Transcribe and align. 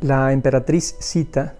La 0.00 0.32
emperatriz 0.32 0.94
Sita 1.00 1.54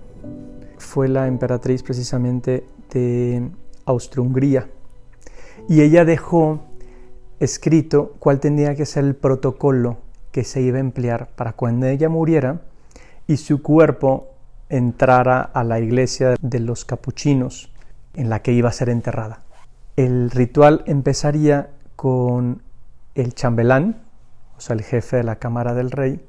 fue 0.79 1.08
la 1.08 1.27
emperatriz 1.27 1.83
precisamente 1.83 2.64
de 2.92 3.51
Austria-Hungría 3.85 4.69
y 5.69 5.83
ella 5.83 6.04
dejó 6.04 6.60
escrito 7.40 8.14
cuál 8.21 8.38
tenía 8.38 8.77
que 8.77 8.87
ser 8.87 9.04
el 9.04 9.17
protocolo 9.17 9.99
que 10.31 10.45
se 10.45 10.60
iba 10.60 10.77
a 10.77 10.81
emplear 10.81 11.31
para 11.35 11.54
cuando 11.54 11.87
ella 11.87 12.09
muriera 12.09 12.60
y 13.27 13.38
su 13.38 13.60
cuerpo 13.60 14.28
entrara 14.68 15.41
a 15.41 15.64
la 15.64 15.81
iglesia 15.81 16.36
de 16.41 16.60
los 16.60 16.84
capuchinos 16.84 17.73
en 18.14 18.30
la 18.30 18.41
que 18.42 18.52
iba 18.52 18.68
a 18.68 18.73
ser 18.73 18.88
enterrada. 18.88 19.42
El 19.96 20.30
ritual 20.30 20.84
empezaría 20.86 21.70
con 21.96 22.62
el 23.16 23.34
chambelán, 23.34 23.96
o 24.56 24.60
sea, 24.60 24.74
el 24.74 24.82
jefe 24.82 25.16
de 25.16 25.24
la 25.24 25.36
cámara 25.36 25.74
del 25.74 25.91
rey, 25.91 26.20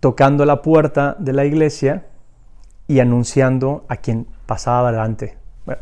tocando 0.00 0.44
la 0.44 0.62
puerta 0.62 1.16
de 1.18 1.32
la 1.32 1.44
iglesia 1.44 2.06
y 2.88 3.00
anunciando 3.00 3.84
a 3.88 3.96
quien 3.96 4.26
pasaba 4.46 4.88
adelante, 4.88 5.38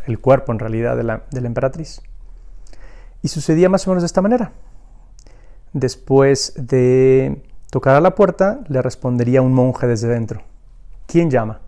el 0.06 0.18
cuerpo 0.18 0.52
en 0.52 0.58
realidad 0.58 0.96
de 0.96 1.04
la, 1.04 1.22
de 1.30 1.40
la 1.40 1.46
emperatriz. 1.46 2.02
Y 3.22 3.28
sucedía 3.28 3.68
más 3.68 3.86
o 3.86 3.90
menos 3.90 4.02
de 4.02 4.06
esta 4.06 4.20
manera. 4.20 4.52
Después 5.72 6.54
de 6.56 7.42
tocar 7.70 7.96
a 7.96 8.00
la 8.00 8.14
puerta, 8.14 8.60
le 8.68 8.82
respondería 8.82 9.42
un 9.42 9.54
monje 9.54 9.86
desde 9.86 10.08
dentro. 10.08 10.42
¿Quién 11.06 11.30
llama? 11.30 11.60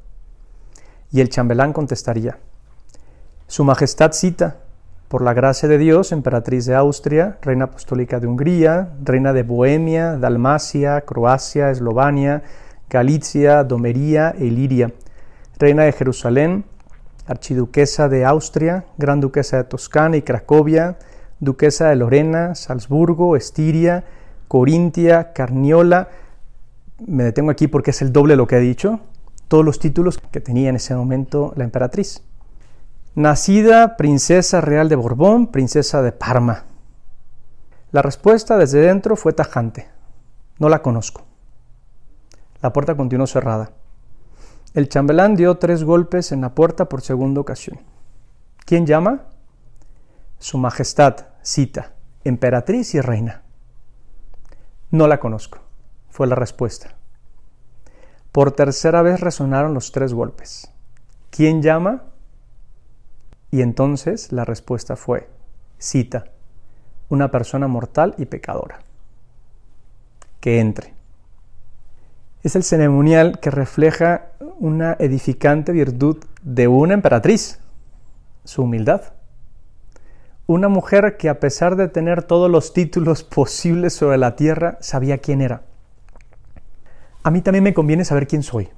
Y 1.11 1.21
el 1.21 1.29
chambelán 1.29 1.73
contestaría, 1.73 2.39
Su 3.47 3.65
Majestad 3.65 4.13
cita, 4.13 4.59
por 5.11 5.23
la 5.23 5.35
gracia 5.35 5.69
de 5.69 5.77
Dios, 5.77 6.13
emperatriz 6.13 6.67
de 6.67 6.77
Austria, 6.77 7.37
reina 7.43 7.65
apostólica 7.65 8.21
de 8.21 8.29
Hungría, 8.29 8.93
reina 9.03 9.33
de 9.33 9.43
Bohemia, 9.43 10.17
Dalmacia, 10.17 11.01
Croacia, 11.01 11.73
Eslovenia, 11.73 12.45
Galicia, 12.89 13.65
Domería 13.65 14.33
e 14.39 14.45
Iliria, 14.45 14.93
reina 15.59 15.83
de 15.83 15.91
Jerusalén, 15.91 16.65
archiduquesa 17.27 18.09
de 18.09 18.25
Austria, 18.25 18.85
gran 18.99 19.21
duquesa 19.21 19.57
de 19.57 19.65
Toscana 19.65 20.17
y 20.17 20.23
Cracovia, 20.23 20.97
duquesa 21.41 21.89
de 21.89 21.97
Lorena, 21.97 22.55
Salzburgo, 22.55 23.35
Estiria, 23.35 24.05
Corintia, 24.47 25.33
Carniola. 25.33 26.09
Me 27.05 27.25
detengo 27.25 27.51
aquí 27.51 27.67
porque 27.67 27.91
es 27.91 28.01
el 28.01 28.13
doble 28.13 28.35
de 28.35 28.37
lo 28.37 28.47
que 28.47 28.59
he 28.59 28.61
dicho. 28.61 29.01
Todos 29.49 29.65
los 29.65 29.81
títulos 29.81 30.19
que 30.31 30.41
tenía 30.41 30.71
en 30.71 30.77
ese 30.77 30.95
momento 30.95 31.53
la 31.57 31.65
emperatriz. 31.65 32.23
Nacida 33.21 33.99
princesa 33.99 34.63
real 34.63 34.89
de 34.89 34.97
Borbón, 34.97 35.49
princesa 35.49 36.01
de 36.01 36.11
Parma. 36.11 36.65
La 37.93 38.01
respuesta 38.01 38.57
desde 38.57 38.81
dentro 38.81 39.15
fue 39.15 39.35
tajante. 39.35 39.91
No 40.59 40.71
la 40.71 40.81
conozco. 40.81 41.27
La 42.63 42.73
puerta 42.73 42.97
continuó 42.97 43.27
cerrada. 43.27 43.73
El 44.73 44.89
chambelán 44.89 45.37
dio 45.37 45.59
tres 45.59 45.85
golpes 45.85 46.33
en 46.33 46.41
la 46.41 46.55
puerta 46.55 46.89
por 46.89 47.03
segunda 47.03 47.43
ocasión. 47.43 47.81
¿Quién 48.65 48.87
llama? 48.87 49.25
Su 50.39 50.57
Majestad, 50.57 51.27
cita, 51.43 51.93
emperatriz 52.25 52.95
y 52.95 53.03
reina. 53.03 53.43
No 54.91 55.07
la 55.07 55.21
conozco, 55.21 55.59
fue 56.09 56.27
la 56.27 56.37
respuesta. 56.37 56.95
Por 58.33 58.53
tercera 58.53 59.03
vez 59.03 59.21
resonaron 59.21 59.75
los 59.75 59.93
tres 59.93 60.15
golpes. 60.15 60.73
¿Quién 61.29 61.61
llama? 61.61 62.05
Y 63.51 63.63
entonces 63.63 64.33
la 64.33 64.45
respuesta 64.45 64.97
fue, 64.97 65.29
cita, 65.79 66.25
una 67.09 67.31
persona 67.31 67.69
mortal 67.69 68.15
y 68.19 68.27
pecadora. 68.27 68.81
Que 70.41 70.61
entre. 70.61 70.95
Es 72.43 72.57
el 72.57 72.63
ceremonial 72.63 73.41
que 73.41 73.51
refleja 73.51 74.29
una 74.59 74.97
edificante 74.99 75.73
virtud 75.73 76.25
de 76.43 76.69
una 76.69 76.95
emperatriz, 76.95 77.61
su 78.45 78.63
humildad 78.63 79.13
una 80.53 80.67
mujer 80.67 81.17
que 81.17 81.29
a 81.29 81.39
pesar 81.39 81.77
de 81.77 81.87
tener 81.87 82.25
todos 82.25 82.51
los 82.51 82.73
títulos 82.73 83.23
posibles 83.23 83.93
sobre 83.93 84.19
la 84.19 84.35
tierra, 84.35 84.79
sabía 84.81 85.19
quién 85.19 85.43
era. 85.43 85.63
A 87.23 87.31
mí 87.31 87.41
también 87.41 87.63
me 87.63 87.73
conviene 87.73 88.05
saber 88.05 88.27
quién 88.27 88.43
soy. 88.43 88.69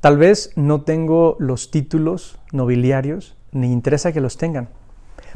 Tal 0.00 0.16
vez 0.16 0.52
no 0.54 0.82
tengo 0.82 1.36
los 1.40 1.70
títulos 1.70 2.38
nobiliarios, 2.52 3.36
ni 3.50 3.72
interesa 3.72 4.12
que 4.12 4.20
los 4.20 4.36
tengan, 4.36 4.68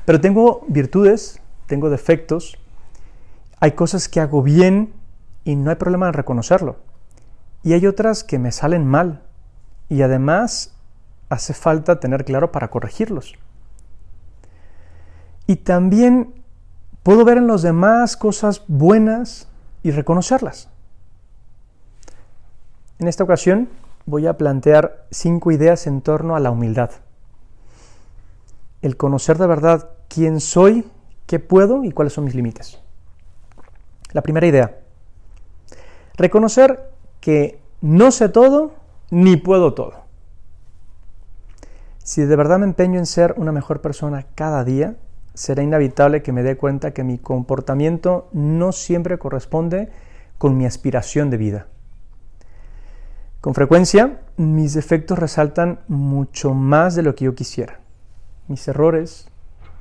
pero 0.05 0.21
tengo 0.21 0.65
virtudes, 0.69 1.41
tengo 1.67 1.91
defectos, 1.91 2.59
hay 3.59 3.73
cosas 3.73 4.09
que 4.09 4.21
hago 4.21 4.43
bien 4.43 4.93
y 5.45 5.57
no 5.57 5.71
hay 5.71 5.77
problema 5.77 6.09
en 6.09 6.15
reconocerlo. 6.15 6.77
Y 7.65 7.73
hay 7.73 7.87
otras 7.87 8.25
que 8.25 8.39
me 8.39 8.53
salen 8.53 8.87
mal 8.87 9.23
y 9.89 10.03
además 10.03 10.75
hace 11.29 11.55
falta 11.55 12.01
tener 12.01 12.25
claro 12.25 12.53
para 12.53 12.69
corregirlos. 12.69 13.35
Y 15.47 15.57
también 15.57 16.35
puedo 17.03 17.25
ver 17.25 17.39
en 17.39 17.47
los 17.47 17.63
demás 17.63 18.17
cosas 18.17 18.63
buenas 18.69 19.49
y 19.83 19.91
reconocerlas. 19.91 20.69
En 22.99 23.09
esta 23.09 23.25
ocasión 23.25 23.69
voy 24.07 24.27
a 24.27 24.37
plantear 24.37 25.07
cinco 25.11 25.51
ideas 25.51 25.87
en 25.87 26.01
torno 26.01 26.37
a 26.37 26.41
la 26.41 26.51
humildad. 26.51 26.91
El 28.81 28.97
conocer 28.97 29.39
de 29.39 29.47
verdad 29.47 29.91
quién 30.09 30.41
soy, 30.41 30.85
qué 31.27 31.39
puedo 31.39 31.85
y 31.85 31.93
cuáles 31.93 32.13
son 32.13 32.25
mis 32.25 32.35
límites. 32.35 32.81
La 34.13 34.23
primera 34.23 34.47
idea. 34.47 34.79
Reconocer 36.17 36.91
que 37.21 37.61
no 37.81 38.11
sé 38.11 38.29
todo 38.29 38.75
ni 39.11 39.37
puedo 39.37 39.75
todo. 39.75 40.03
Si 42.03 42.23
de 42.23 42.37
verdad 42.37 42.59
me 42.59 42.67
empeño 42.67 42.99
en 42.99 43.07
ser 43.07 43.35
una 43.37 43.53
mejor 43.53 43.81
persona 43.81 44.27
cada 44.35 44.65
día, 44.65 44.97
será 45.35 45.63
inevitable 45.63 46.23
que 46.23 46.33
me 46.33 46.43
dé 46.43 46.57
cuenta 46.57 46.93
que 46.93 47.05
mi 47.05 47.19
comportamiento 47.19 48.29
no 48.33 48.73
siempre 48.73 49.19
corresponde 49.19 49.91
con 50.39 50.57
mi 50.57 50.67
aspiración 50.67 51.31
de 51.31 51.37
vida. 51.37 51.67
Con 53.43 53.55
frecuencia, 53.55 54.21
mis 54.37 54.73
defectos 54.73 55.19
resaltan 55.19 55.81
mucho 55.89 56.55
más 56.55 56.95
de 56.95 57.03
lo 57.03 57.17
que 57.17 57.25
yo 57.25 57.35
quisiera. 57.35 57.81
Mis 58.47 58.69
errores, 58.69 59.27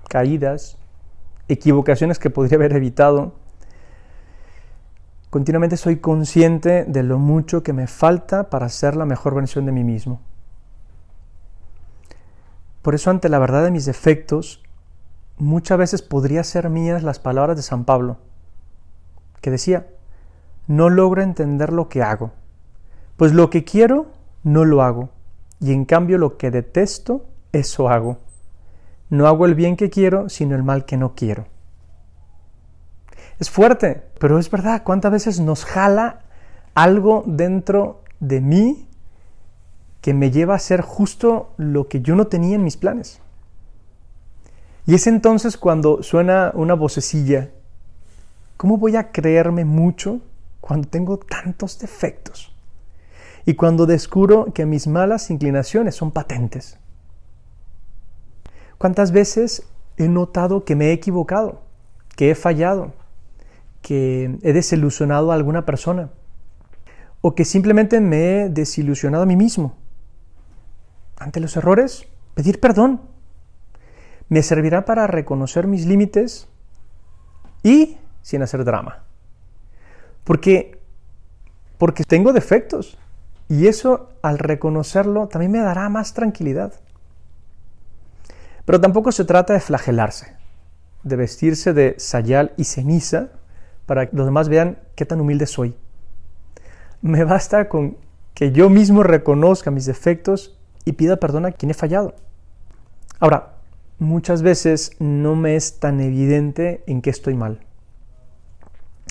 caídas, 0.09 0.79
equivocaciones 1.47 2.17
que 2.17 2.31
podría 2.31 2.55
haber 2.55 2.73
evitado. 2.75 3.35
Continuamente 5.29 5.77
soy 5.77 5.97
consciente 5.97 6.85
de 6.85 7.03
lo 7.03 7.19
mucho 7.19 7.61
que 7.61 7.71
me 7.71 7.85
falta 7.85 8.49
para 8.49 8.67
ser 8.67 8.95
la 8.95 9.05
mejor 9.05 9.35
versión 9.35 9.67
de 9.67 9.71
mí 9.71 9.83
mismo. 9.83 10.21
Por 12.81 12.95
eso 12.95 13.11
ante 13.11 13.29
la 13.29 13.37
verdad 13.37 13.63
de 13.63 13.69
mis 13.69 13.85
defectos, 13.85 14.63
muchas 15.37 15.77
veces 15.77 16.01
podría 16.01 16.43
ser 16.43 16.67
mías 16.71 17.03
las 17.03 17.19
palabras 17.19 17.57
de 17.57 17.61
San 17.61 17.85
Pablo, 17.85 18.17
que 19.39 19.51
decía, 19.51 19.85
no 20.65 20.89
logro 20.89 21.21
entender 21.21 21.71
lo 21.71 21.89
que 21.89 22.01
hago, 22.01 22.31
pues 23.21 23.33
lo 23.33 23.51
que 23.51 23.63
quiero 23.63 24.07
no 24.41 24.65
lo 24.65 24.81
hago, 24.81 25.11
y 25.59 25.73
en 25.73 25.85
cambio 25.85 26.17
lo 26.17 26.39
que 26.39 26.49
detesto, 26.49 27.27
eso 27.51 27.87
hago. 27.87 28.17
No 29.11 29.27
hago 29.27 29.45
el 29.45 29.53
bien 29.53 29.77
que 29.77 29.91
quiero, 29.91 30.27
sino 30.27 30.55
el 30.55 30.63
mal 30.63 30.85
que 30.85 30.97
no 30.97 31.13
quiero. 31.13 31.45
Es 33.37 33.51
fuerte, 33.51 34.01
pero 34.17 34.39
es 34.39 34.49
verdad, 34.49 34.81
¿cuántas 34.83 35.11
veces 35.11 35.39
nos 35.39 35.65
jala 35.65 36.21
algo 36.73 37.23
dentro 37.27 38.01
de 38.19 38.41
mí 38.41 38.87
que 40.01 40.15
me 40.15 40.31
lleva 40.31 40.53
a 40.53 40.57
hacer 40.57 40.81
justo 40.81 41.53
lo 41.57 41.87
que 41.87 42.01
yo 42.01 42.15
no 42.15 42.25
tenía 42.25 42.55
en 42.55 42.63
mis 42.63 42.77
planes? 42.77 43.21
Y 44.87 44.95
es 44.95 45.05
entonces 45.05 45.57
cuando 45.57 46.01
suena 46.01 46.49
una 46.55 46.73
vocecilla, 46.73 47.51
¿cómo 48.57 48.77
voy 48.77 48.95
a 48.95 49.11
creerme 49.11 49.63
mucho 49.63 50.21
cuando 50.59 50.87
tengo 50.87 51.19
tantos 51.19 51.77
defectos? 51.77 52.50
Y 53.45 53.55
cuando 53.55 53.85
descubro 53.85 54.53
que 54.53 54.65
mis 54.65 54.87
malas 54.87 55.29
inclinaciones 55.29 55.95
son 55.95 56.11
patentes. 56.11 56.77
¿Cuántas 58.77 59.11
veces 59.11 59.63
he 59.97 60.07
notado 60.07 60.63
que 60.65 60.75
me 60.75 60.87
he 60.87 60.91
equivocado, 60.93 61.61
que 62.15 62.31
he 62.31 62.35
fallado, 62.35 62.93
que 63.81 64.37
he 64.41 64.53
desilusionado 64.53 65.31
a 65.31 65.35
alguna 65.35 65.65
persona? 65.65 66.09
O 67.21 67.35
que 67.35 67.45
simplemente 67.45 67.99
me 67.99 68.43
he 68.45 68.49
desilusionado 68.49 69.23
a 69.23 69.27
mí 69.27 69.35
mismo. 69.35 69.75
Ante 71.17 71.39
los 71.39 71.55
errores, 71.55 72.07
pedir 72.33 72.59
perdón 72.59 73.01
me 74.31 74.41
servirá 74.43 74.85
para 74.85 75.07
reconocer 75.07 75.67
mis 75.67 75.85
límites 75.85 76.47
y 77.63 77.97
sin 78.21 78.41
hacer 78.41 78.63
drama. 78.63 79.03
Porque, 80.23 80.79
porque 81.77 82.05
tengo 82.05 82.31
defectos 82.31 82.97
y 83.51 83.67
eso 83.67 84.07
al 84.21 84.39
reconocerlo 84.39 85.27
también 85.27 85.51
me 85.51 85.59
dará 85.59 85.89
más 85.89 86.13
tranquilidad. 86.13 86.71
Pero 88.63 88.79
tampoco 88.79 89.11
se 89.11 89.25
trata 89.25 89.51
de 89.51 89.59
flagelarse, 89.59 90.37
de 91.03 91.17
vestirse 91.17 91.73
de 91.73 91.95
sayal 91.97 92.53
y 92.55 92.63
ceniza 92.63 93.31
para 93.85 94.09
que 94.09 94.15
los 94.15 94.25
demás 94.25 94.47
vean 94.47 94.77
qué 94.95 95.05
tan 95.05 95.19
humilde 95.19 95.47
soy. 95.47 95.75
Me 97.01 97.25
basta 97.25 97.67
con 97.67 97.97
que 98.35 98.53
yo 98.53 98.69
mismo 98.69 99.03
reconozca 99.03 99.69
mis 99.69 99.85
defectos 99.85 100.57
y 100.85 100.93
pida 100.93 101.17
perdón 101.17 101.45
a 101.45 101.51
quien 101.51 101.71
he 101.71 101.73
fallado. 101.73 102.15
Ahora, 103.19 103.55
muchas 103.99 104.43
veces 104.43 104.93
no 104.99 105.35
me 105.35 105.57
es 105.57 105.77
tan 105.81 105.99
evidente 105.99 106.85
en 106.87 107.01
qué 107.01 107.09
estoy 107.09 107.35
mal. 107.35 107.59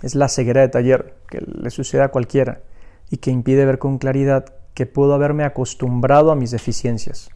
Es 0.02 0.14
la 0.14 0.30
ceguera 0.30 0.62
de 0.62 0.68
taller 0.68 1.14
que 1.28 1.42
le 1.42 1.68
sucede 1.68 2.00
a 2.00 2.08
cualquiera 2.08 2.62
y 3.10 3.18
que 3.18 3.30
impide 3.30 3.66
ver 3.66 3.78
con 3.78 3.98
claridad 3.98 4.54
que 4.74 4.86
puedo 4.86 5.14
haberme 5.14 5.44
acostumbrado 5.44 6.30
a 6.30 6.36
mis 6.36 6.50
deficiencias. 6.50 7.30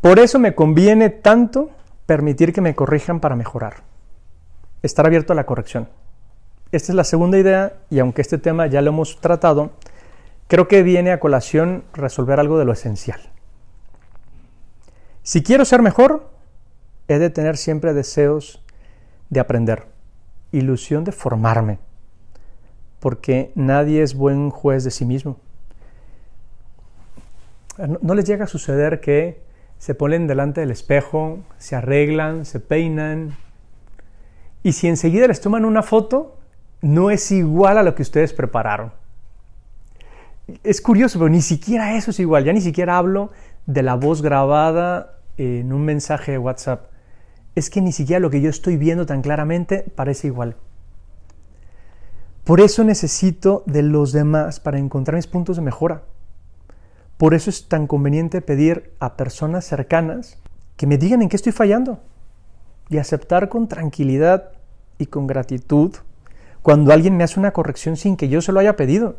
Por 0.00 0.18
eso 0.18 0.38
me 0.38 0.54
conviene 0.54 1.10
tanto 1.10 1.70
permitir 2.06 2.52
que 2.52 2.60
me 2.60 2.74
corrijan 2.74 3.20
para 3.20 3.36
mejorar. 3.36 3.82
Estar 4.82 5.04
abierto 5.06 5.32
a 5.32 5.36
la 5.36 5.44
corrección. 5.44 5.88
Esta 6.70 6.92
es 6.92 6.96
la 6.96 7.04
segunda 7.04 7.38
idea 7.38 7.74
y 7.90 7.98
aunque 7.98 8.22
este 8.22 8.38
tema 8.38 8.66
ya 8.66 8.80
lo 8.80 8.90
hemos 8.90 9.20
tratado, 9.20 9.72
creo 10.46 10.68
que 10.68 10.82
viene 10.82 11.10
a 11.10 11.20
colación 11.20 11.84
resolver 11.92 12.38
algo 12.38 12.58
de 12.58 12.64
lo 12.64 12.72
esencial. 12.72 13.20
Si 15.22 15.42
quiero 15.42 15.64
ser 15.64 15.82
mejor, 15.82 16.30
he 17.08 17.18
de 17.18 17.30
tener 17.30 17.56
siempre 17.56 17.92
deseos 17.92 18.62
de 19.30 19.40
aprender, 19.40 19.86
ilusión 20.52 21.04
de 21.04 21.12
formarme, 21.12 21.80
porque 23.00 23.52
nadie 23.54 24.02
es 24.02 24.14
buen 24.14 24.50
juez 24.50 24.84
de 24.84 24.90
sí 24.90 25.04
mismo. 25.04 25.36
¿No 28.00 28.14
les 28.14 28.24
llega 28.24 28.44
a 28.44 28.48
suceder 28.48 29.00
que 29.00 29.40
se 29.78 29.94
ponen 29.94 30.26
delante 30.26 30.60
del 30.60 30.72
espejo, 30.72 31.38
se 31.58 31.76
arreglan, 31.76 32.44
se 32.44 32.58
peinan, 32.58 33.36
y 34.62 34.72
si 34.72 34.88
enseguida 34.88 35.28
les 35.28 35.40
toman 35.40 35.64
una 35.64 35.82
foto, 35.82 36.36
no 36.80 37.10
es 37.10 37.30
igual 37.30 37.78
a 37.78 37.82
lo 37.82 37.94
que 37.94 38.02
ustedes 38.02 38.32
prepararon? 38.32 38.92
Es 40.64 40.80
curioso, 40.80 41.18
pero 41.18 41.28
ni 41.28 41.42
siquiera 41.42 41.96
eso 41.96 42.10
es 42.10 42.18
igual. 42.18 42.44
Ya 42.44 42.52
ni 42.52 42.60
siquiera 42.60 42.98
hablo 42.98 43.30
de 43.66 43.82
la 43.82 43.94
voz 43.94 44.22
grabada 44.22 45.18
en 45.36 45.72
un 45.72 45.84
mensaje 45.84 46.32
de 46.32 46.38
WhatsApp. 46.38 46.90
Es 47.54 47.70
que 47.70 47.80
ni 47.80 47.92
siquiera 47.92 48.18
lo 48.18 48.30
que 48.30 48.40
yo 48.40 48.50
estoy 48.50 48.76
viendo 48.76 49.06
tan 49.06 49.22
claramente 49.22 49.84
parece 49.94 50.26
igual. 50.26 50.56
Por 52.48 52.62
eso 52.62 52.82
necesito 52.82 53.62
de 53.66 53.82
los 53.82 54.10
demás 54.12 54.58
para 54.58 54.78
encontrar 54.78 55.16
mis 55.16 55.26
puntos 55.26 55.56
de 55.56 55.62
mejora. 55.62 56.04
Por 57.18 57.34
eso 57.34 57.50
es 57.50 57.68
tan 57.68 57.86
conveniente 57.86 58.40
pedir 58.40 58.94
a 59.00 59.18
personas 59.18 59.66
cercanas 59.66 60.38
que 60.78 60.86
me 60.86 60.96
digan 60.96 61.20
en 61.20 61.28
qué 61.28 61.36
estoy 61.36 61.52
fallando 61.52 62.00
y 62.88 62.96
aceptar 62.96 63.50
con 63.50 63.68
tranquilidad 63.68 64.52
y 64.96 65.08
con 65.08 65.26
gratitud 65.26 65.96
cuando 66.62 66.90
alguien 66.90 67.18
me 67.18 67.24
hace 67.24 67.38
una 67.38 67.52
corrección 67.52 67.98
sin 67.98 68.16
que 68.16 68.30
yo 68.30 68.40
se 68.40 68.52
lo 68.52 68.60
haya 68.60 68.76
pedido. 68.76 69.16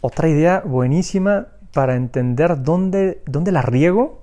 Otra 0.00 0.30
idea 0.30 0.62
buenísima 0.64 1.48
para 1.74 1.96
entender 1.96 2.62
dónde, 2.62 3.20
dónde 3.26 3.52
la 3.52 3.60
riego 3.60 4.22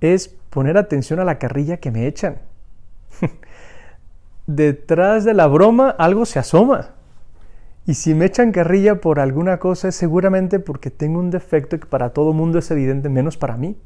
es 0.00 0.28
poner 0.50 0.78
atención 0.78 1.18
a 1.18 1.24
la 1.24 1.40
carrilla 1.40 1.78
que 1.78 1.90
me 1.90 2.06
echan. 2.06 2.38
detrás 4.48 5.24
de 5.24 5.34
la 5.34 5.46
broma 5.46 5.90
algo 5.90 6.26
se 6.26 6.40
asoma. 6.40 6.94
Y 7.86 7.94
si 7.94 8.14
me 8.14 8.24
echan 8.24 8.50
carrilla 8.50 9.00
por 9.00 9.20
alguna 9.20 9.58
cosa 9.58 9.88
es 9.88 9.94
seguramente 9.94 10.58
porque 10.58 10.90
tengo 10.90 11.20
un 11.20 11.30
defecto 11.30 11.78
que 11.78 11.86
para 11.86 12.10
todo 12.10 12.32
mundo 12.32 12.58
es 12.58 12.70
evidente, 12.70 13.08
menos 13.08 13.36
para 13.36 13.56
mí. 13.56 13.78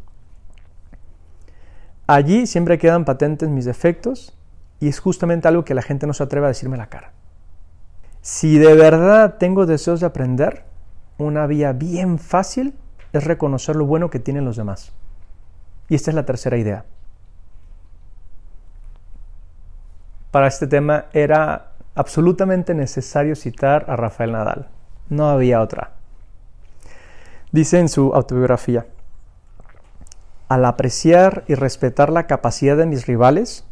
Allí 2.06 2.46
siempre 2.46 2.78
quedan 2.78 3.04
patentes 3.04 3.48
mis 3.48 3.64
defectos 3.64 4.36
y 4.80 4.88
es 4.88 4.98
justamente 4.98 5.48
algo 5.48 5.64
que 5.64 5.74
la 5.74 5.82
gente 5.82 6.06
no 6.06 6.14
se 6.14 6.22
atreve 6.22 6.46
a 6.46 6.48
decirme 6.48 6.76
la 6.76 6.88
cara. 6.88 7.12
Si 8.20 8.56
de 8.56 8.74
verdad 8.74 9.36
tengo 9.38 9.66
deseos 9.66 10.00
de 10.00 10.06
aprender, 10.06 10.64
una 11.18 11.46
vía 11.46 11.72
bien 11.72 12.18
fácil 12.18 12.74
es 13.12 13.24
reconocer 13.24 13.76
lo 13.76 13.86
bueno 13.86 14.10
que 14.10 14.20
tienen 14.20 14.44
los 14.44 14.56
demás. 14.56 14.92
Y 15.88 15.96
esta 15.96 16.10
es 16.10 16.14
la 16.14 16.24
tercera 16.24 16.56
idea. 16.56 16.84
Para 20.32 20.46
este 20.46 20.66
tema 20.66 21.04
era 21.12 21.72
absolutamente 21.94 22.74
necesario 22.74 23.36
citar 23.36 23.84
a 23.88 23.96
Rafael 23.96 24.32
Nadal. 24.32 24.68
No 25.10 25.28
había 25.28 25.60
otra. 25.60 25.92
Dice 27.52 27.78
en 27.78 27.90
su 27.90 28.14
autobiografía, 28.14 28.86
al 30.48 30.64
apreciar 30.64 31.44
y 31.48 31.54
respetar 31.54 32.10
la 32.10 32.26
capacidad 32.26 32.78
de 32.78 32.86
mis 32.86 33.06
rivales, 33.06 33.66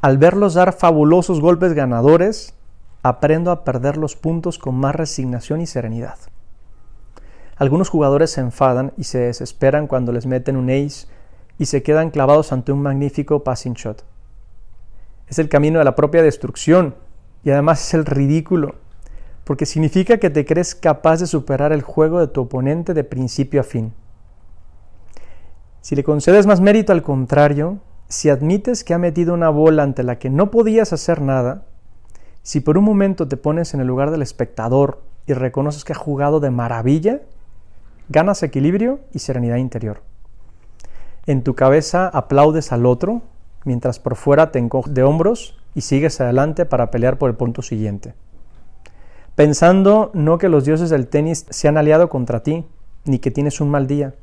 al 0.00 0.16
verlos 0.16 0.54
dar 0.54 0.72
fabulosos 0.72 1.42
golpes 1.42 1.74
ganadores, 1.74 2.54
aprendo 3.02 3.50
a 3.50 3.62
perder 3.62 3.98
los 3.98 4.16
puntos 4.16 4.58
con 4.58 4.76
más 4.76 4.94
resignación 4.94 5.60
y 5.60 5.66
serenidad. 5.66 6.16
Algunos 7.56 7.90
jugadores 7.90 8.30
se 8.30 8.40
enfadan 8.40 8.94
y 8.96 9.04
se 9.04 9.18
desesperan 9.18 9.86
cuando 9.86 10.12
les 10.12 10.24
meten 10.24 10.56
un 10.56 10.70
ace 10.70 11.08
y 11.58 11.66
se 11.66 11.82
quedan 11.82 12.10
clavados 12.10 12.52
ante 12.52 12.72
un 12.72 12.80
magnífico 12.80 13.44
passing 13.44 13.74
shot 13.74 14.02
es 15.28 15.38
el 15.38 15.48
camino 15.48 15.78
de 15.78 15.84
la 15.84 15.96
propia 15.96 16.22
destrucción 16.22 16.94
y 17.42 17.50
además 17.50 17.86
es 17.86 17.94
el 17.94 18.06
ridículo, 18.06 18.76
porque 19.44 19.66
significa 19.66 20.18
que 20.18 20.30
te 20.30 20.44
crees 20.44 20.74
capaz 20.74 21.20
de 21.20 21.26
superar 21.26 21.72
el 21.72 21.82
juego 21.82 22.20
de 22.20 22.28
tu 22.28 22.42
oponente 22.42 22.94
de 22.94 23.04
principio 23.04 23.60
a 23.60 23.64
fin. 23.64 23.92
Si 25.80 25.94
le 25.94 26.04
concedes 26.04 26.46
más 26.46 26.60
mérito 26.60 26.92
al 26.92 27.02
contrario, 27.02 27.78
si 28.08 28.30
admites 28.30 28.84
que 28.84 28.94
ha 28.94 28.98
metido 28.98 29.34
una 29.34 29.50
bola 29.50 29.82
ante 29.82 30.02
la 30.02 30.18
que 30.18 30.30
no 30.30 30.50
podías 30.50 30.92
hacer 30.92 31.20
nada, 31.20 31.66
si 32.42 32.60
por 32.60 32.78
un 32.78 32.84
momento 32.84 33.28
te 33.28 33.36
pones 33.36 33.74
en 33.74 33.80
el 33.80 33.86
lugar 33.86 34.10
del 34.10 34.22
espectador 34.22 35.02
y 35.26 35.32
reconoces 35.32 35.84
que 35.84 35.92
ha 35.92 35.96
jugado 35.96 36.40
de 36.40 36.50
maravilla, 36.50 37.20
ganas 38.08 38.42
equilibrio 38.42 39.00
y 39.12 39.18
serenidad 39.18 39.56
interior. 39.56 40.02
En 41.26 41.42
tu 41.42 41.54
cabeza 41.54 42.08
aplaudes 42.08 42.72
al 42.72 42.84
otro 42.84 43.22
mientras 43.64 43.98
por 43.98 44.16
fuera 44.16 44.52
te 44.52 44.58
encoges 44.58 44.94
de 44.94 45.02
hombros 45.02 45.58
y 45.74 45.80
sigues 45.80 46.20
adelante 46.20 46.66
para 46.66 46.90
pelear 46.90 47.18
por 47.18 47.30
el 47.30 47.36
punto 47.36 47.62
siguiente. 47.62 48.14
Pensando 49.34 50.10
no 50.14 50.38
que 50.38 50.48
los 50.48 50.64
dioses 50.64 50.90
del 50.90 51.08
tenis 51.08 51.46
se 51.50 51.66
han 51.66 51.76
aliado 51.76 52.08
contra 52.08 52.42
ti, 52.42 52.64
ni 53.04 53.18
que 53.18 53.30
tienes 53.30 53.60
un 53.60 53.70
mal 53.70 53.86
día, 53.86 54.14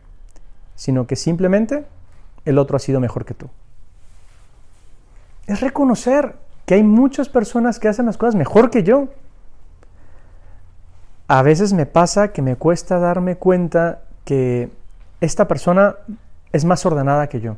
sino 0.75 1.05
que 1.05 1.15
simplemente 1.15 1.85
el 2.45 2.57
otro 2.57 2.77
ha 2.77 2.79
sido 2.79 2.99
mejor 2.99 3.25
que 3.25 3.33
tú. 3.33 3.49
Es 5.47 5.59
reconocer 5.59 6.35
que 6.65 6.75
hay 6.75 6.83
muchas 6.83 7.27
personas 7.27 7.79
que 7.79 7.89
hacen 7.89 8.05
las 8.05 8.17
cosas 8.17 8.35
mejor 8.35 8.69
que 8.69 8.83
yo. 8.83 9.09
A 11.27 11.41
veces 11.41 11.73
me 11.73 11.85
pasa 11.85 12.31
que 12.31 12.41
me 12.41 12.55
cuesta 12.55 12.99
darme 12.99 13.35
cuenta 13.35 14.03
que 14.23 14.69
esta 15.19 15.47
persona 15.47 15.95
es 16.53 16.63
más 16.63 16.85
ordenada 16.85 17.27
que 17.27 17.41
yo 17.41 17.57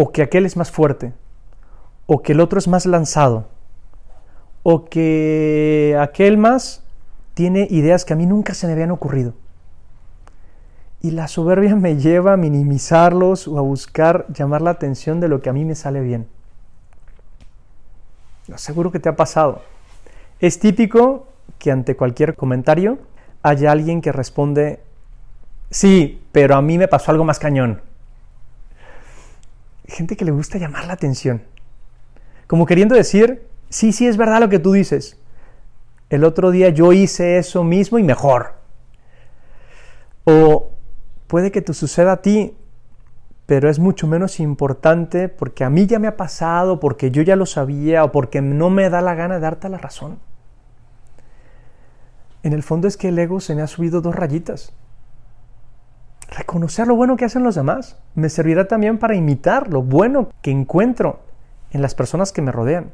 o 0.00 0.12
que 0.12 0.22
aquel 0.22 0.46
es 0.46 0.56
más 0.56 0.70
fuerte, 0.70 1.12
o 2.06 2.22
que 2.22 2.30
el 2.30 2.38
otro 2.38 2.60
es 2.60 2.68
más 2.68 2.86
lanzado, 2.86 3.48
o 4.62 4.84
que 4.84 5.98
aquel 6.00 6.38
más 6.38 6.84
tiene 7.34 7.66
ideas 7.68 8.04
que 8.04 8.12
a 8.12 8.16
mí 8.16 8.24
nunca 8.24 8.54
se 8.54 8.68
me 8.68 8.74
habían 8.74 8.92
ocurrido. 8.92 9.34
Y 11.02 11.10
la 11.10 11.26
soberbia 11.26 11.74
me 11.74 11.96
lleva 11.96 12.34
a 12.34 12.36
minimizarlos 12.36 13.48
o 13.48 13.58
a 13.58 13.60
buscar 13.60 14.26
llamar 14.32 14.62
la 14.62 14.70
atención 14.70 15.18
de 15.18 15.26
lo 15.26 15.42
que 15.42 15.50
a 15.50 15.52
mí 15.52 15.64
me 15.64 15.74
sale 15.74 16.00
bien. 16.00 16.28
Seguro 18.54 18.92
que 18.92 19.00
te 19.00 19.08
ha 19.08 19.16
pasado. 19.16 19.62
Es 20.38 20.60
típico 20.60 21.26
que 21.58 21.72
ante 21.72 21.96
cualquier 21.96 22.36
comentario 22.36 22.98
haya 23.42 23.72
alguien 23.72 24.00
que 24.00 24.12
responde, 24.12 24.78
sí, 25.70 26.22
pero 26.30 26.54
a 26.54 26.62
mí 26.62 26.78
me 26.78 26.86
pasó 26.86 27.10
algo 27.10 27.24
más 27.24 27.40
cañón 27.40 27.87
gente 29.98 30.16
que 30.16 30.24
le 30.24 30.30
gusta 30.30 30.58
llamar 30.58 30.86
la 30.86 30.92
atención. 30.92 31.42
Como 32.46 32.66
queriendo 32.66 32.94
decir, 32.94 33.48
sí, 33.68 33.92
sí 33.92 34.06
es 34.06 34.16
verdad 34.16 34.38
lo 34.38 34.48
que 34.48 34.60
tú 34.60 34.70
dices. 34.70 35.18
El 36.08 36.22
otro 36.22 36.52
día 36.52 36.68
yo 36.68 36.92
hice 36.92 37.38
eso 37.38 37.64
mismo 37.64 37.98
y 37.98 38.04
mejor. 38.04 38.54
O 40.22 40.70
puede 41.26 41.50
que 41.50 41.62
te 41.62 41.74
suceda 41.74 42.12
a 42.12 42.22
ti, 42.22 42.56
pero 43.46 43.68
es 43.68 43.80
mucho 43.80 44.06
menos 44.06 44.38
importante 44.38 45.28
porque 45.28 45.64
a 45.64 45.70
mí 45.70 45.86
ya 45.86 45.98
me 45.98 46.06
ha 46.06 46.16
pasado, 46.16 46.78
porque 46.78 47.10
yo 47.10 47.22
ya 47.22 47.34
lo 47.34 47.44
sabía 47.44 48.04
o 48.04 48.12
porque 48.12 48.40
no 48.40 48.70
me 48.70 48.88
da 48.90 49.00
la 49.00 49.16
gana 49.16 49.34
de 49.34 49.40
darte 49.40 49.68
la 49.68 49.78
razón. 49.78 50.20
En 52.44 52.52
el 52.52 52.62
fondo 52.62 52.86
es 52.86 52.96
que 52.96 53.08
el 53.08 53.18
ego 53.18 53.40
se 53.40 53.56
me 53.56 53.62
ha 53.62 53.66
subido 53.66 54.00
dos 54.00 54.14
rayitas 54.14 54.72
reconocer 56.38 56.86
lo 56.86 56.96
bueno 56.96 57.16
que 57.16 57.24
hacen 57.24 57.42
los 57.42 57.54
demás. 57.54 57.96
Me 58.14 58.28
servirá 58.28 58.68
también 58.68 58.98
para 58.98 59.14
imitar 59.14 59.68
lo 59.68 59.82
bueno 59.82 60.30
que 60.42 60.50
encuentro 60.50 61.20
en 61.70 61.82
las 61.82 61.94
personas 61.94 62.32
que 62.32 62.42
me 62.42 62.52
rodean. 62.52 62.92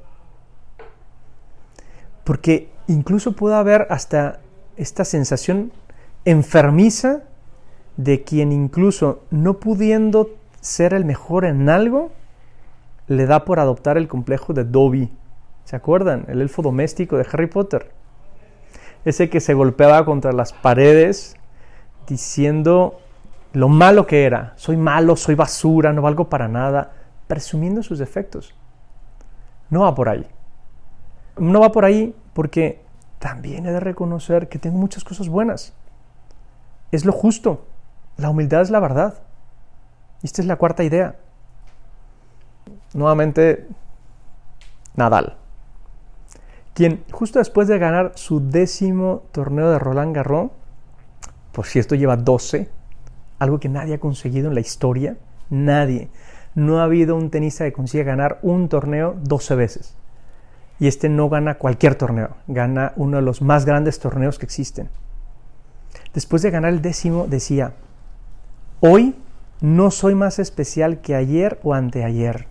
Porque 2.25 2.71
incluso 2.89 3.37
puede 3.37 3.55
haber 3.55 3.87
hasta 3.91 4.41
esta 4.77 5.05
sensación 5.05 5.73
enfermiza 6.25 7.23
de 7.97 8.25
quien 8.25 8.51
incluso 8.51 9.23
no 9.31 9.55
pudiendo 9.61 10.31
ser 10.61 10.95
el 10.95 11.05
mejor 11.05 11.45
en 11.45 11.69
algo, 11.69 12.11
le 13.07 13.27
da 13.27 13.45
por 13.45 13.61
adoptar 13.61 13.99
el 13.99 14.09
complejo 14.09 14.53
de 14.55 14.65
Dobby 14.65 15.13
¿Se 15.65 15.77
acuerdan? 15.77 16.27
El 16.29 16.43
elfo 16.43 16.63
doméstico 16.63 17.17
de 17.17 17.27
Harry 17.33 17.47
Potter. 17.47 17.91
Ese 19.05 19.31
que 19.31 19.41
se 19.41 19.55
golpeaba 19.55 20.05
contra 20.05 20.33
las 20.33 20.53
paredes 20.53 21.37
diciendo 22.07 23.01
lo 23.55 23.69
malo 23.69 24.07
que 24.07 24.25
era. 24.25 24.53
Soy 24.57 24.77
malo, 24.77 25.17
soy 25.17 25.35
basura, 25.35 25.93
no 25.93 26.03
valgo 26.03 26.29
para 26.29 26.49
nada, 26.49 26.93
presumiendo 27.27 27.83
sus 27.83 27.99
defectos. 27.99 28.55
No 29.71 29.81
va 29.81 29.95
por 29.95 30.09
ahí. 30.09 30.27
No 31.39 31.61
va 31.61 31.73
por 31.73 31.85
ahí 31.85 32.15
porque 32.35 32.83
también 33.19 33.65
he 33.67 33.73
de 33.73 33.81
reconocer 33.81 34.49
que 34.49 34.59
tengo 34.59 34.77
muchas 34.77 35.05
cosas 35.05 35.29
buenas. 35.29 35.73
Es 36.93 37.05
lo 37.05 37.13
justo. 37.13 37.65
La 38.17 38.29
humildad 38.29 38.61
es 38.61 38.71
la 38.71 38.81
verdad. 38.81 39.15
esta 40.23 40.43
es 40.43 40.49
la 40.49 40.57
cuarta 40.57 40.85
idea. 40.85 41.17
Nuevamente, 42.93 43.67
Nadal, 44.95 45.37
quien 46.75 47.05
justo 47.11 47.39
después 47.39 47.69
de 47.69 47.79
ganar 47.79 48.13
su 48.15 48.49
décimo 48.49 49.23
torneo 49.33 49.71
de 49.71 49.79
Roland 49.79 50.15
Garros, 50.15 50.51
por 51.53 51.67
cierto 51.67 51.95
lleva 51.95 52.17
12, 52.17 52.69
algo 53.45 53.61
que 53.61 53.69
nadie 53.69 53.95
ha 53.95 54.01
conseguido 54.01 54.49
en 54.49 54.55
la 54.55 54.61
historia, 54.61 55.17
nadie. 55.51 56.09
No 56.55 56.81
ha 56.81 56.85
habido 56.85 57.17
un 57.17 57.31
tenista 57.31 57.65
que 57.65 57.73
consiga 57.73 58.05
ganar 58.05 58.39
un 58.43 58.69
torneo 58.69 59.17
12 59.23 59.55
veces. 59.55 59.97
Y 60.81 60.89
este 60.89 61.09
no 61.09 61.29
gana 61.29 61.55
cualquier 61.55 61.95
torneo, 61.95 62.31
gana 62.49 62.93
uno 62.97 63.19
de 63.19 63.23
los 63.23 63.43
más 63.43 63.65
grandes 63.65 64.01
torneos 64.01 64.39
que 64.39 64.47
existen. 64.47 64.89
Después 66.13 66.43
de 66.43 66.51
ganar 66.51 66.73
el 66.73 66.83
décimo, 66.83 67.27
decía, 67.27 67.75
hoy 68.81 69.15
no 69.61 69.91
soy 69.91 70.15
más 70.15 70.39
especial 70.39 71.01
que 71.01 71.15
ayer 71.15 71.61
o 71.63 71.75
anteayer. 71.75 72.47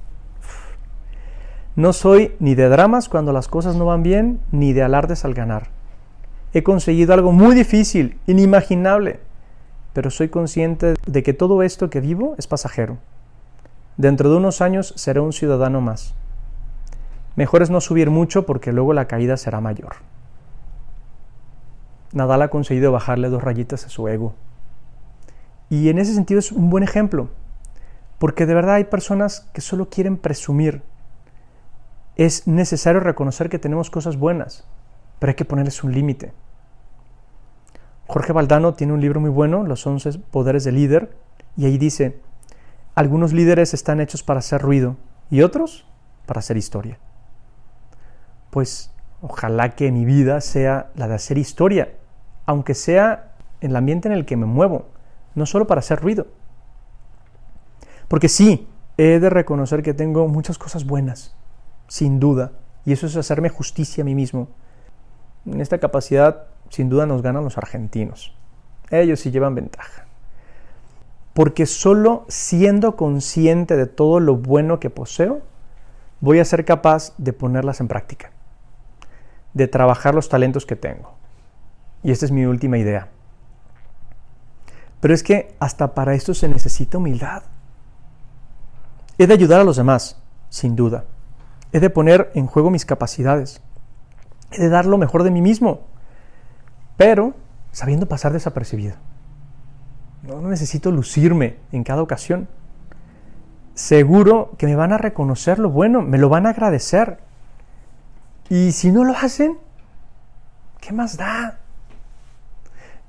No 1.76 1.92
soy 1.92 2.36
ni 2.40 2.56
de 2.56 2.70
dramas 2.70 3.10
cuando 3.10 3.34
las 3.34 3.48
cosas 3.48 3.76
no 3.76 3.86
van 3.86 4.04
bien, 4.04 4.40
ni 4.52 4.74
de 4.74 4.84
alardes 4.84 5.26
al 5.26 5.34
ganar. 5.34 5.70
He 6.54 6.62
conseguido 6.62 7.14
algo 7.14 7.32
muy 7.32 7.56
difícil, 7.56 8.20
inimaginable, 8.28 9.20
pero 9.94 10.10
soy 10.10 10.30
consciente 10.30 10.96
de 11.06 11.24
que 11.24 11.34
todo 11.34 11.64
esto 11.64 11.90
que 11.90 12.02
vivo 12.02 12.36
es 12.38 12.48
pasajero. 12.48 12.98
Dentro 13.96 14.30
de 14.30 14.38
unos 14.38 14.62
años 14.62 14.94
seré 14.98 15.20
un 15.20 15.34
ciudadano 15.34 15.80
más. 15.80 16.16
Mejor 17.36 17.62
es 17.62 17.70
no 17.70 17.80
subir 17.80 18.10
mucho 18.10 18.46
porque 18.46 18.74
luego 18.74 18.94
la 18.94 19.08
caída 19.08 19.38
será 19.38 19.62
mayor. 19.62 19.96
Nadal 22.12 22.42
ha 22.44 22.50
conseguido 22.50 22.92
bajarle 22.92 23.30
dos 23.30 23.44
rayitas 23.44 23.86
a 23.86 23.90
su 23.90 24.08
ego. 24.08 24.34
Y 25.70 25.90
en 25.90 25.98
ese 25.98 26.14
sentido 26.14 26.40
es 26.40 26.52
un 26.52 26.70
buen 26.70 26.84
ejemplo, 26.84 27.30
porque 28.20 28.46
de 28.46 28.54
verdad 28.54 28.76
hay 28.76 28.84
personas 28.84 29.50
que 29.54 29.62
solo 29.62 29.90
quieren 29.90 30.18
presumir. 30.18 30.84
Es 32.16 32.48
necesario 32.48 33.00
reconocer 33.00 33.50
que 33.50 33.58
tenemos 33.58 33.90
cosas 33.90 34.18
buenas, 34.18 34.64
pero 35.18 35.32
hay 35.32 35.36
que 35.36 35.46
ponerles 35.46 35.84
un 35.84 35.92
límite. 35.92 36.34
Jorge 38.08 38.34
Valdano 38.34 38.74
tiene 38.74 38.94
un 38.94 39.02
libro 39.02 39.20
muy 39.20 39.30
bueno, 39.30 39.64
Los 39.64 39.86
11 39.86 40.20
Poderes 40.32 40.64
del 40.64 40.76
Líder, 40.76 41.16
y 41.56 41.66
ahí 41.66 41.78
dice, 41.78 42.20
algunos 42.96 43.34
líderes 43.34 43.74
están 43.74 44.00
hechos 44.02 44.24
para 44.24 44.40
hacer 44.40 44.62
ruido 44.62 44.98
y 45.30 45.42
otros 45.42 45.86
para 46.26 46.40
hacer 46.40 46.58
historia. 46.58 47.00
Pues 48.50 48.92
ojalá 49.22 49.76
que 49.76 49.92
mi 49.92 50.06
vida 50.06 50.42
sea 50.42 50.92
la 50.96 51.08
de 51.08 51.16
hacer 51.16 51.38
historia 51.38 51.90
aunque 52.46 52.74
sea 52.74 53.34
en 53.62 53.72
el 53.72 53.76
ambiente 53.78 54.08
en 54.08 54.14
el 54.14 54.26
que 54.26 54.38
me 54.38 54.46
muevo, 54.46 54.88
no 55.36 55.46
solo 55.46 55.68
para 55.68 55.80
hacer 55.80 56.00
ruido. 56.02 56.28
Porque 58.08 58.30
sí, 58.30 58.68
he 58.98 59.20
de 59.20 59.30
reconocer 59.30 59.82
que 59.82 59.94
tengo 59.94 60.28
muchas 60.28 60.58
cosas 60.58 60.86
buenas, 60.86 61.36
sin 61.88 62.20
duda, 62.20 62.52
y 62.86 62.92
eso 62.92 63.08
es 63.08 63.16
hacerme 63.16 63.50
justicia 63.50 64.02
a 64.02 64.06
mí 64.06 64.14
mismo. 64.14 64.50
En 65.46 65.62
esta 65.62 65.78
capacidad, 65.78 66.48
sin 66.74 66.90
duda, 66.90 67.06
nos 67.06 67.22
ganan 67.22 67.44
los 67.44 67.60
argentinos. 67.60 68.36
Ellos 68.90 69.20
sí 69.20 69.30
llevan 69.30 69.54
ventaja. 69.54 70.08
Porque 71.36 71.68
solo 71.68 72.26
siendo 72.30 72.96
consciente 72.96 73.78
de 73.78 73.86
todo 73.86 74.20
lo 74.20 74.38
bueno 74.38 74.80
que 74.80 74.90
poseo, 74.90 75.42
voy 76.20 76.40
a 76.40 76.46
ser 76.46 76.66
capaz 76.66 77.14
de 77.20 77.32
ponerlas 77.32 77.80
en 77.80 77.88
práctica, 77.88 78.32
de 79.54 79.68
trabajar 79.68 80.16
los 80.16 80.30
talentos 80.30 80.66
que 80.66 80.76
tengo. 80.76 81.14
Y 82.02 82.10
esta 82.10 82.26
es 82.26 82.32
mi 82.32 82.44
última 82.46 82.80
idea. 82.80 83.10
Pero 85.00 85.14
es 85.14 85.22
que 85.22 85.54
hasta 85.60 85.94
para 85.94 86.16
esto 86.16 86.34
se 86.34 86.50
necesita 86.50 86.98
humildad. 86.98 87.44
He 89.20 89.28
de 89.28 89.34
ayudar 89.36 89.62
a 89.62 89.64
los 89.64 89.78
demás, 89.78 90.20
sin 90.50 90.76
duda. 90.76 91.06
He 91.72 91.80
de 91.80 91.92
poner 91.92 92.32
en 92.34 92.48
juego 92.48 92.72
mis 92.72 92.86
capacidades. 92.88 93.62
He 94.50 94.60
de 94.60 94.70
dar 94.70 94.88
lo 94.88 94.98
mejor 94.98 95.22
de 95.22 95.30
mí 95.30 95.44
mismo. 95.44 95.93
Pero 96.98 97.34
sabiendo 97.72 98.08
pasar 98.08 98.34
desapercibido. 98.34 98.96
No, 100.24 100.42
necesito 100.42 100.92
lucirme 100.92 101.58
en 101.72 101.84
cada 101.84 102.02
ocasión. 102.02 102.48
Seguro 103.74 104.52
que 104.58 104.68
me 104.68 104.76
van 104.76 104.94
a 104.94 104.98
reconocer 104.98 105.60
lo 105.60 105.70
bueno, 105.70 106.02
me 106.02 106.18
lo 106.18 106.30
van 106.30 106.46
a 106.46 106.52
agradecer. 106.52 107.20
Y 108.50 108.72
si 108.72 108.92
no 108.92 109.04
lo 109.04 109.14
hacen, 109.14 109.58
¿qué 110.80 110.94
más 110.94 111.18
da? 111.18 111.60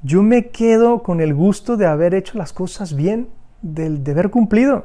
yo 0.04 0.22
me 0.22 0.48
quedo 0.48 1.02
con 1.02 1.22
el 1.22 1.34
gusto 1.34 1.78
de 1.78 1.86
haber 1.86 2.14
hecho 2.14 2.36
las 2.36 2.52
cosas 2.52 2.94
bien, 2.94 3.30
del 3.62 4.04
deber 4.04 4.28
cumplido. 4.28 4.84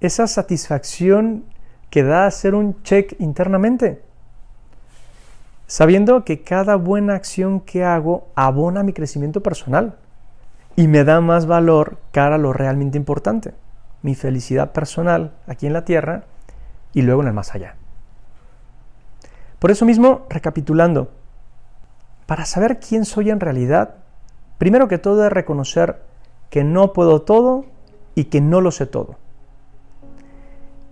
Esa 0.00 0.26
satisfacción 0.26 1.44
que 1.88 2.02
da 2.02 2.26
hacer 2.26 2.54
un 2.54 2.82
check 2.82 3.18
internamente. 3.20 4.02
Sabiendo 5.68 6.24
que 6.24 6.42
cada 6.42 6.74
buena 6.74 7.14
acción 7.14 7.60
que 7.60 7.84
hago 7.84 8.26
abona 8.34 8.82
mi 8.82 8.92
crecimiento 8.92 9.40
personal 9.40 9.94
y 10.74 10.88
me 10.88 11.04
da 11.04 11.20
más 11.20 11.46
valor 11.46 11.98
cara 12.10 12.34
a 12.34 12.38
lo 12.38 12.52
realmente 12.52 12.98
importante, 12.98 13.54
mi 14.02 14.16
felicidad 14.16 14.72
personal 14.72 15.34
aquí 15.46 15.68
en 15.68 15.74
la 15.74 15.84
tierra 15.84 16.24
y 16.92 17.02
luego 17.02 17.22
en 17.22 17.28
el 17.28 17.34
más 17.34 17.54
allá. 17.54 17.76
Por 19.60 19.70
eso 19.70 19.84
mismo, 19.84 20.26
recapitulando, 20.28 21.12
para 22.26 22.44
saber 22.44 22.80
quién 22.80 23.04
soy 23.04 23.30
en 23.30 23.38
realidad, 23.38 23.94
Primero 24.58 24.88
que 24.88 24.98
todo 24.98 25.24
es 25.24 25.32
reconocer 25.32 26.02
que 26.50 26.64
no 26.64 26.92
puedo 26.92 27.22
todo 27.22 27.64
y 28.16 28.24
que 28.24 28.40
no 28.40 28.60
lo 28.60 28.72
sé 28.72 28.86
todo. 28.86 29.16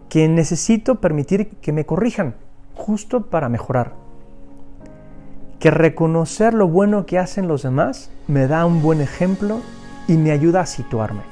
Que 0.08 0.28
necesito 0.28 1.00
permitir 1.00 1.48
que 1.56 1.72
me 1.72 1.84
corrijan 1.84 2.36
justo 2.76 3.26
para 3.26 3.48
mejorar. 3.48 3.92
Que 5.58 5.70
reconocer 5.70 6.54
lo 6.54 6.68
bueno 6.68 7.06
que 7.06 7.18
hacen 7.18 7.48
los 7.48 7.62
demás 7.62 8.10
me 8.28 8.46
da 8.46 8.66
un 8.66 8.82
buen 8.82 9.00
ejemplo 9.00 9.60
y 10.06 10.16
me 10.16 10.30
ayuda 10.30 10.60
a 10.60 10.66
situarme. 10.66 11.22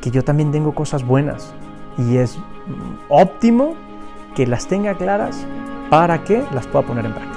Que 0.00 0.10
yo 0.10 0.22
también 0.22 0.52
tengo 0.52 0.74
cosas 0.74 1.04
buenas 1.04 1.52
y 1.98 2.18
es 2.18 2.38
óptimo 3.08 3.74
que 4.34 4.46
las 4.46 4.66
tenga 4.68 4.94
claras 4.94 5.46
para 5.90 6.24
que 6.24 6.44
las 6.52 6.66
pueda 6.66 6.86
poner 6.86 7.06
en 7.06 7.14
práctica. 7.14 7.35